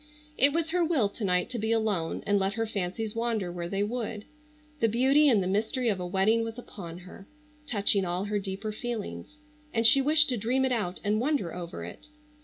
It 0.35 0.51
was 0.51 0.71
her 0.71 0.83
will 0.83 1.09
to 1.09 1.23
night 1.23 1.47
to 1.51 1.59
be 1.59 1.71
alone 1.71 2.23
and 2.25 2.39
let 2.39 2.53
her 2.53 2.65
fancies 2.65 3.13
wander 3.13 3.51
where 3.51 3.69
they 3.69 3.83
would. 3.83 4.25
The 4.79 4.87
beauty 4.89 5.29
and 5.29 5.43
the 5.43 5.47
mystery 5.47 5.89
of 5.89 5.99
a 5.99 6.07
wedding 6.07 6.43
was 6.43 6.57
upon 6.57 6.97
her, 6.97 7.27
touching 7.67 8.03
all 8.03 8.25
her 8.25 8.39
deeper 8.39 8.71
feelings, 8.71 9.37
and 9.71 9.85
she 9.85 10.01
wished 10.01 10.29
to 10.29 10.37
dream 10.37 10.65
it 10.65 10.71
out 10.71 10.99
and 11.03 11.19
wonder 11.21 11.53
over 11.53 11.83
it. 11.85 12.07